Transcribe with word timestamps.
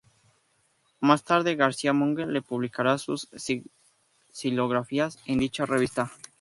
Más 0.99 1.23
tarde, 1.23 1.55
García 1.55 1.93
Monge 1.93 2.25
le 2.25 2.41
publicará 2.41 2.97
sus 2.97 3.29
xilografías 4.33 5.19
en 5.27 5.37
dicha 5.37 5.67
revista. 5.67 6.11